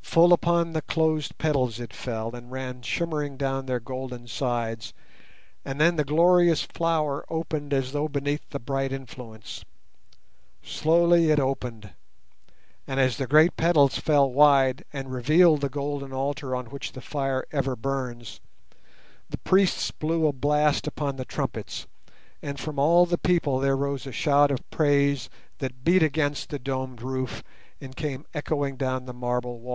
Full 0.00 0.32
upon 0.32 0.72
the 0.72 0.80
closed 0.80 1.36
petals 1.36 1.78
it 1.78 1.92
fell 1.92 2.34
and 2.34 2.50
ran 2.50 2.80
shimmering 2.80 3.36
down 3.36 3.66
their 3.66 3.80
golden 3.80 4.26
sides, 4.26 4.94
and 5.62 5.78
then 5.78 5.96
the 5.96 6.04
glorious 6.06 6.62
flower 6.62 7.26
opened 7.28 7.74
as 7.74 7.92
though 7.92 8.08
beneath 8.08 8.48
the 8.48 8.58
bright 8.58 8.92
influence. 8.92 9.62
Slowly 10.62 11.28
it 11.30 11.38
opened, 11.38 11.90
and 12.86 12.98
as 12.98 13.18
the 13.18 13.26
great 13.26 13.58
petals 13.58 13.98
fell 13.98 14.32
wide 14.32 14.86
and 14.90 15.12
revealed 15.12 15.60
the 15.60 15.68
golden 15.68 16.14
altar 16.14 16.56
on 16.56 16.70
which 16.70 16.92
the 16.92 17.02
fire 17.02 17.44
ever 17.52 17.76
burns, 17.76 18.40
the 19.28 19.36
priests 19.36 19.90
blew 19.90 20.26
a 20.26 20.32
blast 20.32 20.86
upon 20.86 21.16
the 21.16 21.26
trumpets, 21.26 21.86
and 22.40 22.58
from 22.58 22.78
all 22.78 23.04
the 23.04 23.18
people 23.18 23.58
there 23.60 23.76
rose 23.76 24.06
a 24.06 24.12
shout 24.12 24.50
of 24.50 24.60
praise 24.70 25.28
that 25.58 25.84
beat 25.84 26.02
against 26.02 26.48
the 26.48 26.58
domed 26.58 27.02
roof 27.02 27.44
and 27.82 27.96
came 27.96 28.24
echoing 28.32 28.78
down 28.78 29.04
the 29.04 29.12
marble 29.12 29.58
walls. 29.58 29.62